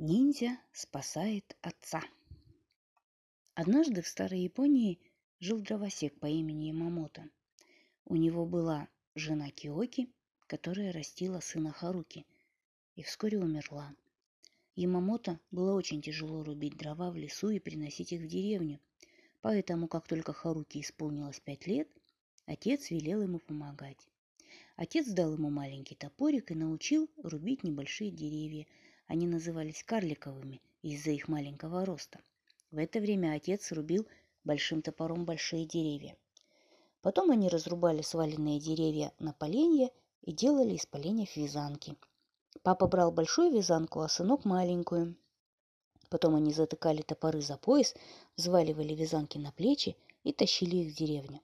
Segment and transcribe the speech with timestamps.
[0.00, 2.04] Ниндзя спасает отца.
[3.54, 5.00] Однажды в старой Японии
[5.40, 7.28] жил дровосек по имени Ямамото.
[8.04, 10.08] У него была жена Киоки,
[10.46, 12.26] которая растила сына Харуки,
[12.94, 13.92] и вскоре умерла.
[14.76, 18.78] Ямамото было очень тяжело рубить дрова в лесу и приносить их в деревню,
[19.40, 21.88] поэтому, как только Харуки исполнилось пять лет,
[22.46, 24.06] отец велел ему помогать.
[24.76, 28.64] Отец дал ему маленький топорик и научил рубить небольшие деревья–
[29.08, 32.20] они назывались карликовыми из-за их маленького роста.
[32.70, 34.06] В это время отец рубил
[34.44, 36.14] большим топором большие деревья.
[37.00, 39.90] Потом они разрубали сваленные деревья на поленья
[40.22, 41.96] и делали из поленьев вязанки.
[42.62, 45.16] Папа брал большую вязанку, а сынок маленькую.
[46.10, 47.94] Потом они затыкали топоры за пояс,
[48.36, 51.40] взваливали вязанки на плечи и тащили их в деревню.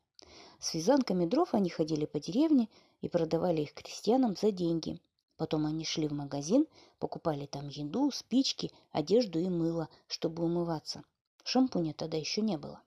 [0.58, 2.68] С вязанками дров они ходили по деревне
[3.00, 5.00] и продавали их крестьянам за деньги–
[5.36, 6.66] Потом они шли в магазин,
[6.98, 11.02] покупали там еду, спички, одежду и мыло, чтобы умываться.
[11.42, 12.80] Шампуня тогда еще не было.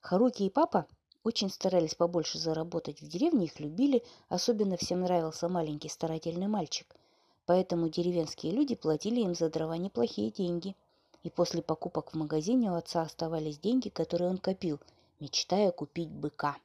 [0.00, 0.86] Харуки и папа
[1.22, 6.96] очень старались побольше заработать в деревне, их любили, особенно всем нравился маленький старательный мальчик.
[7.44, 10.74] Поэтому деревенские люди платили им за дрова неплохие деньги.
[11.22, 14.80] И после покупок в магазине у отца оставались деньги, которые он копил,
[15.18, 16.56] мечтая купить быка.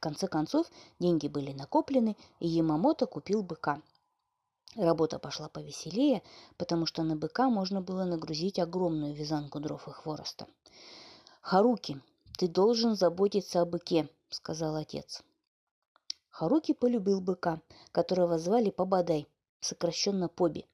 [0.00, 0.66] В конце концов,
[0.98, 3.82] деньги были накоплены, и Ямамото купил быка.
[4.74, 6.22] Работа пошла повеселее,
[6.56, 10.46] потому что на быка можно было нагрузить огромную вязанку дров и хвороста.
[11.42, 12.00] «Харуки,
[12.38, 15.22] ты должен заботиться о быке»,— сказал отец.
[16.30, 17.60] Харуки полюбил быка,
[17.92, 19.28] которого звали Побадай,
[19.60, 20.64] сокращенно Поби.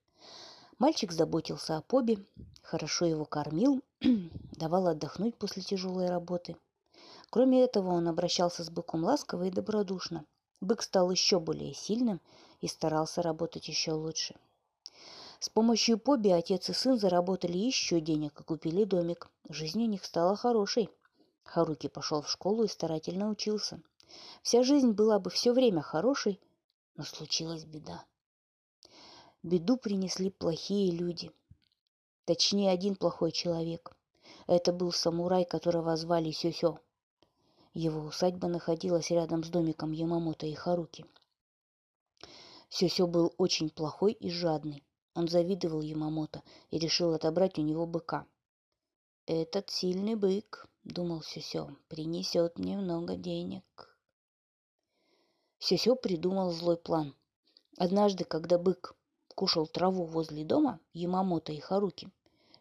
[0.79, 2.25] Мальчик заботился о Поби,
[2.63, 3.83] хорошо его кормил,
[4.53, 6.55] давал отдохнуть после тяжелой работы–
[7.37, 10.25] Кроме этого, он обращался с быком ласково и добродушно.
[10.63, 12.23] Бык стал еще более сильным
[12.63, 14.35] и старался работать еще лучше.
[15.39, 19.29] С помощью Поби отец и сын заработали еще денег и купили домик.
[19.51, 20.89] Жизнь у них стала хорошей.
[21.43, 23.83] Харуки пошел в школу и старательно учился.
[24.41, 26.41] Вся жизнь была бы все время хорошей,
[26.95, 28.03] но случилась беда.
[29.43, 31.31] Беду принесли плохие люди.
[32.25, 33.95] Точнее, один плохой человек.
[34.47, 36.79] Это был самурай, которого звали Сюсё.
[37.79, 41.05] Его усадьба находилась рядом с домиком Ямамото и Харуки.
[42.71, 44.83] Сёсё был очень плохой и жадный.
[45.15, 48.27] Он завидовал Ямамото и решил отобрать у него быка.
[49.27, 53.99] «Этот сильный бык»,— думал Сёсё,— «принесет мне много денег».
[55.59, 57.15] Сёсё придумал злой план.
[57.77, 58.97] Однажды, когда бык
[59.35, 62.09] кушал траву возле дома Ямамото и Харуки,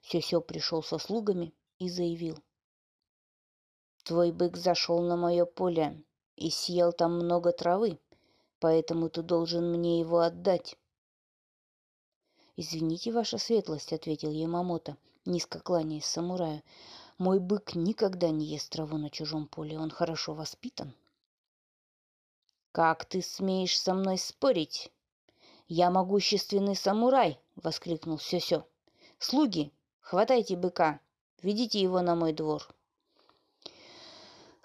[0.02, 2.38] Сёсё пришел со слугами и заявил—
[4.06, 6.04] Твой бык зашел на мое поле
[6.36, 7.98] и съел там много травы,
[8.60, 10.78] поэтому ты должен мне его отдать.
[12.56, 14.96] «Извините, ваша светлость»,— ответил Ямамото,
[15.26, 16.62] низко кланяясь самураю.
[17.18, 20.94] «Мой бык никогда не ест траву на чужом поле, он хорошо воспитан».
[22.72, 24.92] «Как ты смеешь со мной спорить?
[25.68, 28.68] Я могущественный самурай!»— воскликнул Сёсё.
[29.18, 31.00] «Слуги, хватайте быка,
[31.42, 32.72] ведите его на мой двор».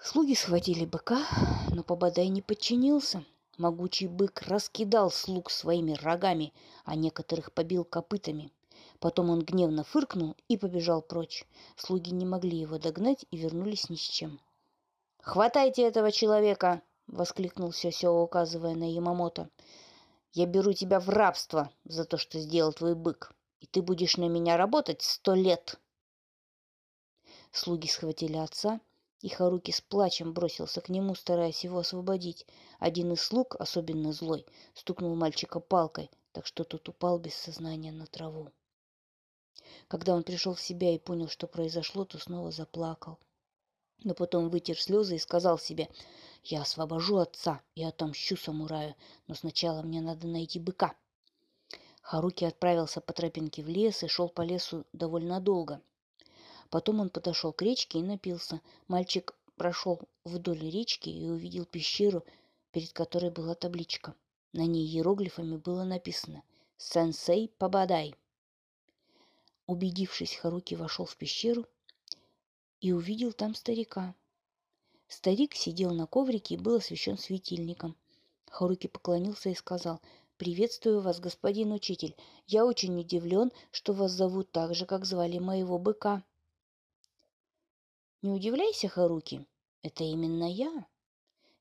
[0.03, 1.27] Слуги схватили быка,
[1.69, 3.23] но Пободай не подчинился.
[3.59, 6.53] Могучий бык раскидал слуг своими рогами,
[6.85, 8.51] а некоторых побил копытами.
[8.99, 11.45] Потом он гневно фыркнул и побежал прочь.
[11.75, 14.39] Слуги не могли его догнать и вернулись ни с чем.
[15.21, 19.51] «Хватайте этого человека!»— воскликнул Сёсё, указывая на Ямамото.
[20.33, 24.27] «Я беру тебя в рабство за то, что сделал твой бык, и ты будешь на
[24.27, 25.79] меня работать сто лет!»
[27.51, 28.79] Слуги схватили отца
[29.21, 32.45] и Харуки с плачем бросился к нему, стараясь его освободить.
[32.79, 38.07] Один из слуг, особенно злой, стукнул мальчика палкой, так что тот упал без сознания на
[38.07, 38.49] траву.
[39.87, 43.19] Когда он пришел в себя и понял, что произошло, то снова заплакал.
[44.03, 45.89] Но потом вытер слезы и сказал себе,
[46.43, 48.95] «Я освобожу отца и отомщу самураю,
[49.27, 50.95] но сначала мне надо найти быка».
[52.01, 55.81] Харуки отправился по тропинке в лес и шел по лесу довольно долго.
[56.71, 58.61] Потом он подошел к речке и напился.
[58.87, 62.23] Мальчик прошел вдоль речки и увидел пещеру,
[62.71, 64.15] перед которой была табличка.
[64.53, 66.43] На ней иероглифами было написано
[66.77, 68.15] «Сенсей Побадай».
[69.67, 71.65] Убедившись, Харуки вошел в пещеру
[72.79, 74.15] и увидел там старика.
[75.09, 77.97] Старик сидел на коврике и был освещен светильником.
[78.49, 79.99] Харуки поклонился и сказал
[80.37, 82.15] «Приветствую вас, господин учитель.
[82.47, 86.23] Я очень удивлен, что вас зовут так же, как звали моего быка».
[88.21, 89.47] Не удивляйся, Харуки,
[89.81, 90.85] это именно я.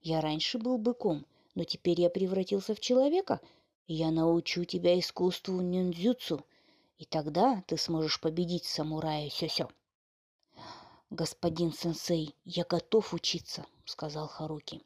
[0.03, 1.25] Я раньше был быком,
[1.55, 3.41] но теперь я превратился в человека,
[3.87, 6.45] я научу тебя искусству ниндзюцу.
[6.99, 9.71] и тогда ты сможешь победить самурая Сёсё.
[11.09, 14.83] «Господин сенсей, я готов учиться»,— сказал Харуки.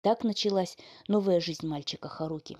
[0.00, 0.78] Так началась
[1.08, 2.56] новая жизнь мальчика Харуки.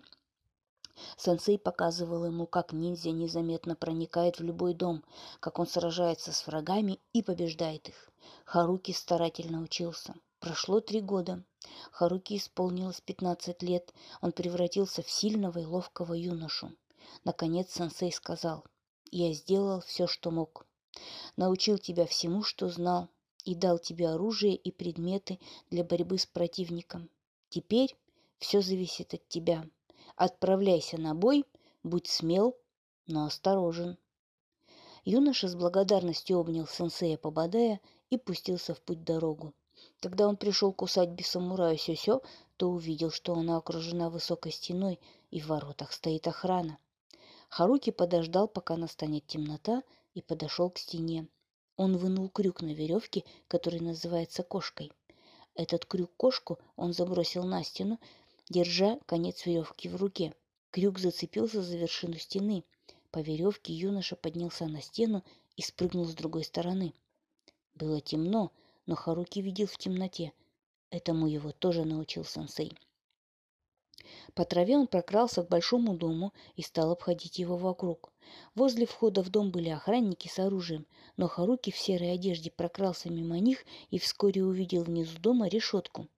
[1.17, 5.05] Сенсей показывал ему, как ниндзя незаметно проникает в любой дом,
[5.41, 8.11] как он сражается с врагами и побеждает их.
[8.45, 10.15] Харуки старательно учился.
[10.41, 11.43] Прошло три года.
[11.91, 13.93] Харуки исполнилось 15 лет.
[14.21, 16.73] Он превратился в сильного и ловкого юношу.
[17.25, 18.65] Наконец сенсей сказал,
[19.11, 20.67] «Я сделал все, что мог.
[21.37, 23.09] Научил тебя всему, что знал,
[23.45, 25.39] и дал тебе оружие и предметы
[25.71, 27.09] для борьбы с противником.
[27.49, 27.97] Теперь
[28.39, 29.65] все зависит от тебя.
[30.17, 31.45] Отправляйся на бой,
[31.83, 32.57] будь смел,
[33.07, 33.99] но осторожен».
[35.05, 39.55] Юноша с благодарностью обнял сенсея Побадая и пустился в путь-дорогу.
[40.01, 42.21] Когда он пришел кусать самурая Сёсё,
[42.57, 44.99] то увидел, что она окружена высокой стеной,
[45.31, 46.79] и в воротах стоит охрана.
[47.49, 49.83] Харуки подождал, пока настанет темнота,
[50.15, 51.29] и подошел к стене.
[51.77, 54.93] Он вынул крюк на веревке, который называется кошкой.
[55.55, 57.99] Этот крюк-кошку он забросил на стену,
[58.51, 60.35] держа конец веревки в руке.
[60.71, 62.65] Крюк зацепился за вершину стены.
[63.11, 65.25] По веревке юноша поднялся на стену
[65.57, 66.95] и спрыгнул с другой стороны.
[67.75, 68.53] Было темно,
[68.87, 70.33] но Харуки видел в темноте.
[70.91, 72.77] Этому его тоже научил сенсей.
[74.35, 78.13] По траве он прокрался к большому дому и стал обходить его вокруг.
[78.55, 80.87] Возле входа в дом были охранники с оружием,
[81.17, 86.09] но Харуки в серой одежде прокрался мимо них и вскоре увидел внизу дома решетку.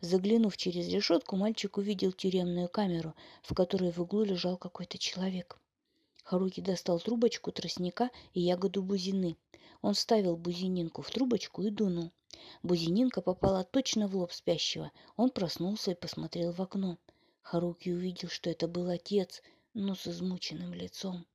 [0.00, 5.58] Заглянув через решетку, мальчик увидел тюремную камеру, в которой в углу лежал какой-то человек.
[6.24, 9.36] Харуки достал трубочку тростника и ягоду бузины.
[9.82, 12.12] Он вставил бузининку в трубочку и дунул.
[12.62, 14.90] Бузининка попала точно в лоб спящего.
[15.16, 16.96] Он проснулся и посмотрел в окно.
[17.42, 19.42] Харуки увидел, что это был отец,
[19.74, 21.26] но с измученным лицом.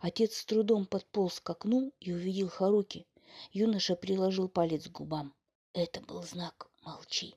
[0.00, 3.06] Отец с трудом подполз к окну и увидел Харуки.
[3.52, 5.32] Юноша приложил палец к губам.
[5.72, 7.34] Это был знак «Молчи».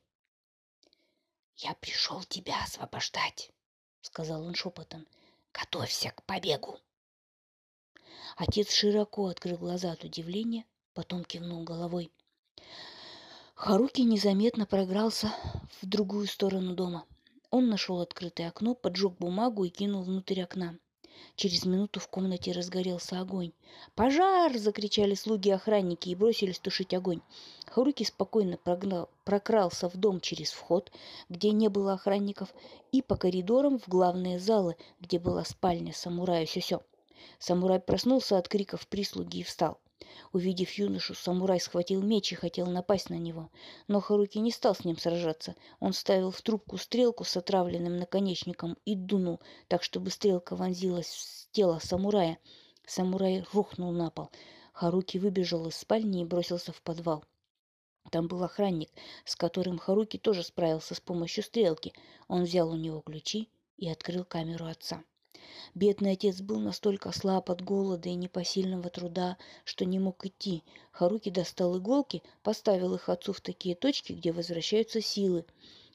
[1.57, 3.51] «Я пришел тебя освобождать»,—
[4.01, 5.07] сказал он шепотом.
[5.51, 6.77] «Готовься к побегу».
[8.35, 12.11] Отец широко открыл глаза от удивления, потом кивнул головой.
[13.55, 15.33] Харуки незаметно програлся
[15.81, 17.07] в другую сторону дома.
[17.49, 20.77] Он нашел открытое окно, поджег бумагу и кинул внутрь окна.
[21.35, 23.51] Через минуту в комнате разгорелся огонь.
[23.95, 27.21] «Пожар!»– закричали слуги-охранники и бросились тушить огонь.
[27.67, 30.91] Харуки спокойно прогнал, прокрался в дом через вход,
[31.29, 32.53] где не было охранников,
[32.91, 36.81] и по коридорам в главные залы, где была спальня самурая Сюсё.
[37.39, 39.79] Самурай проснулся от криков прислуги и встал.
[40.31, 43.49] Увидев юношу, самурай схватил меч и хотел напасть на него.
[43.87, 45.55] Но Харуки не стал с ним сражаться.
[45.79, 51.51] Он ставил в трубку стрелку с отравленным наконечником и дунул, так чтобы стрелка вонзилась в
[51.51, 52.37] тело самурая.
[52.85, 54.29] Самурай рухнул на пол.
[54.73, 57.25] Харуки выбежал из спальни и бросился в подвал.
[58.11, 58.89] Там был охранник,
[59.25, 61.93] с которым Харуки тоже справился с помощью стрелки.
[62.27, 65.03] Он взял у него ключи и открыл камеру отца.
[65.75, 70.63] Бедный отец был настолько слаб от голода и непосильного труда, что не мог идти.
[70.91, 75.45] Харуки достал иголки, поставил их отцу в такие точки, где возвращаются силы.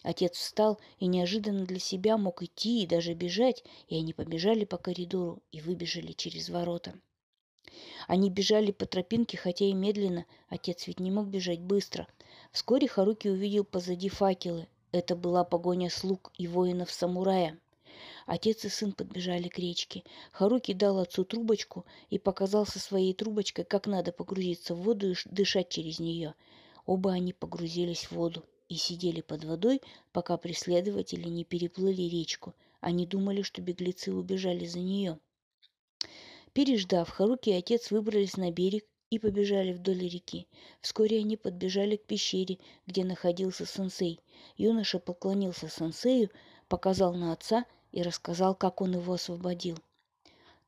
[0.02, 4.76] Отец встал и неожиданно для себя мог идти и даже бежать, и они побежали по
[4.76, 6.94] коридору и выбежали через ворота.
[8.06, 12.06] Они бежали по тропинке, хотя и медленно, отец ведь не мог бежать быстро.
[12.50, 14.68] Вскоре Харуки увидел позади факелы.
[14.90, 17.58] Это была погоня слуг и воинов-самурая.
[18.26, 20.04] Отец и сын подбежали к речке.
[20.32, 25.14] Харуки дал отцу трубочку и показал со своей трубочкой, как надо погрузиться в воду и
[25.26, 26.34] дышать через нее.
[26.86, 29.82] Оба они погрузились в воду и сидели под водой,
[30.12, 32.54] пока преследователи не переплыли речку.
[32.80, 35.18] Они думали, что беглецы убежали за нее.
[36.52, 40.48] Переждав, Харуки и отец выбрались на берег и побежали вдоль реки.
[40.80, 44.20] Вскоре они подбежали к пещере, где находился сенсей.
[44.56, 46.30] Юноша поклонился сенсею,
[46.68, 49.78] показал на отца и рассказал, как он его освободил.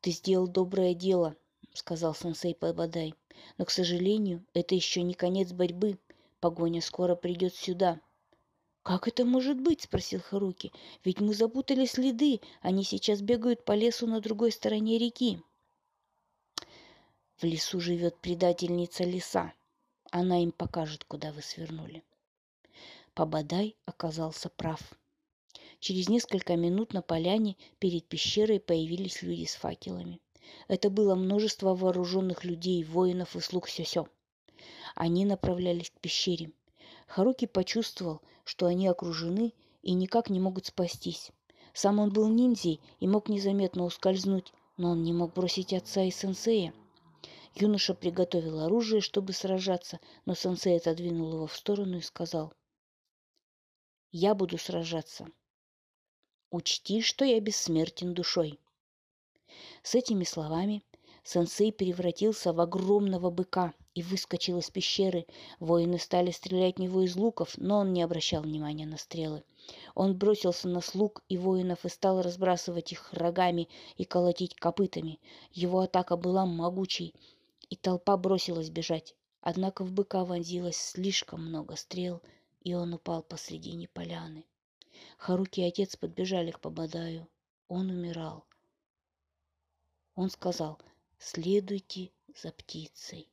[0.01, 1.35] «Ты сделал доброе дело»,—
[1.73, 3.15] сказал сенсей Пободай.
[3.57, 5.97] «Но, к сожалению, это еще не конец борьбы.
[6.39, 7.99] Погоня скоро придет сюда».
[8.83, 10.71] «Как это может быть?»— спросил Харуки.
[11.03, 12.39] «Ведь мы запутали следы.
[12.61, 15.41] Они сейчас бегают по лесу на другой стороне реки».
[17.37, 19.53] «В лесу живет предательница леса.
[20.11, 22.03] Она им покажет, куда вы свернули».
[23.15, 24.93] Пободай оказался прав.
[25.85, 30.19] Через несколько минут на поляне перед пещерой появились люди с факелами.
[30.67, 34.07] Это было множество вооруженных людей, воинов и слуг Сёсё.
[34.95, 36.51] Они направлялись к пещере.
[37.05, 41.29] Харуки почувствовал, что они окружены и никак не могут спастись.
[41.71, 46.09] Сам он был ниндзей и мог незаметно ускользнуть, но он не мог бросить отца и
[46.09, 46.73] сенсея.
[47.53, 52.53] Юноша приготовил оружие, чтобы сражаться, но сенсей отодвинул его в сторону и сказал,
[54.11, 55.27] «Я буду сражаться.
[56.51, 58.59] Учти, что я бессмертен душой».
[59.83, 60.83] С этими словами
[61.23, 65.25] сенсей превратился в огромного быка и выскочил из пещеры.
[65.59, 69.43] Воины стали стрелять в него из луков, но он не обращал внимания на стрелы.
[69.95, 75.19] Он бросился на слуг и воинов и стал разбрасывать их рогами и колотить копытами.
[75.51, 77.15] Его атака была могучей,
[77.69, 79.15] и толпа бросилась бежать.
[79.41, 82.21] Однако в быка вонзилось слишком много стрел,
[82.61, 84.45] и он упал посредине поляны.
[85.17, 87.27] Харуки и отец подбежали к Пободаю.
[87.67, 88.45] Он умирал.
[90.15, 90.79] Он сказал
[91.17, 92.11] «Следуйте
[92.41, 93.29] за птицей»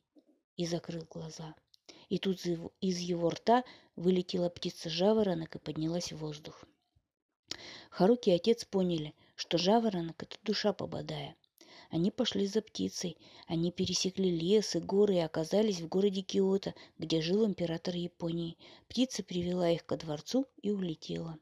[0.57, 1.55] и закрыл глаза.
[2.09, 2.45] И тут
[2.81, 3.63] из его рта
[3.95, 6.65] вылетела птица-жаворонок и поднялась в воздух.
[7.89, 11.35] Харуки и отец поняли, что жаворонок– это душа Пободая.
[11.93, 13.17] Они пошли за птицей.
[13.45, 18.57] Они пересекли лес и горы и оказались в городе Киото, где жил император Японии.
[18.87, 21.37] Птица привела их ко дворцу и улетела.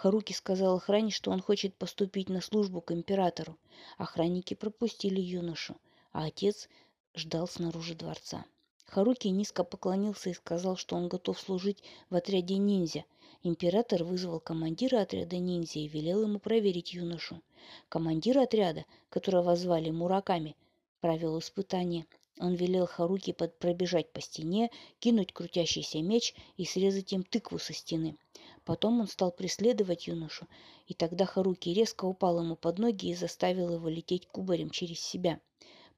[0.00, 3.56] Харуки сказал охране, что он хочет поступить на службу к императору.
[3.96, 5.76] Охранники пропустили юношу,
[6.12, 6.68] а отец
[7.14, 8.44] ждал снаружи дворца.
[8.86, 13.04] Харуки низко поклонился и сказал, что он готов служить в отряде ниндзя–
[13.44, 17.40] Император вызвал командира отряда ниндзя и велел ему проверить юношу.
[17.88, 20.56] Командир отряда, которого звали Мураками,
[21.00, 22.04] провел испытание.
[22.40, 28.16] Он велел Харуки пробежать по стене, кинуть крутящийся меч и срезать им тыкву со стены.
[28.64, 30.46] Потом он стал преследовать юношу,
[30.86, 35.40] и тогда Харуки резко упал ему под ноги и заставил его лететь кубарем через себя.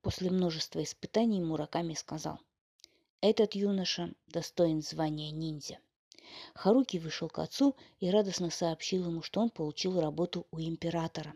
[0.03, 2.39] После множества испытаний Мураками сказал,
[3.21, 5.79] «Этот юноша достоин звания ниндзя».
[6.55, 11.35] Харуки вышел к отцу и радостно сообщил ему, что он получил работу у императора.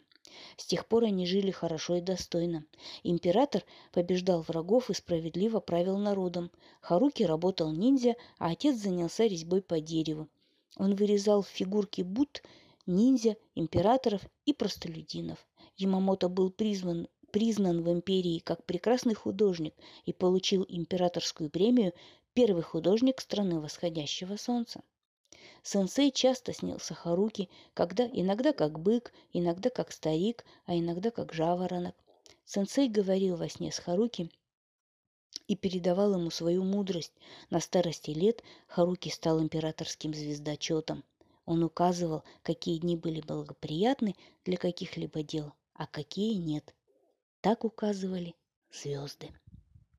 [0.57, 2.65] С тех пор они жили хорошо и достойно.
[3.03, 6.51] Император побеждал врагов и справедливо правил народом.
[6.81, 10.29] Харуки работал ниндзя, а отец занялся резьбой по дереву.
[10.77, 12.43] Он вырезал фигурки Будд,
[12.87, 15.39] ниндзя, императоров и простолюдинов.
[15.77, 19.75] Ямамото был призван, признан в империи как прекрасный художник
[20.05, 21.93] и получил императорскую премию
[22.33, 24.83] первый художник страны восходящего солнца.
[25.63, 31.95] Сенсей часто снился Харуки, когда иногда как бык, иногда как старик, а иногда как жаворонок.
[32.45, 34.31] Сенсей говорил во сне с Харуки
[35.47, 37.13] и передавал ему свою мудрость.
[37.51, 41.05] На старости лет Харуки стал императорским звездочетом.
[41.47, 46.75] Он указывал, какие дни были благоприятны для каких-либо дел, а какие нет.
[47.41, 48.35] Так указывали
[48.73, 49.31] звезды.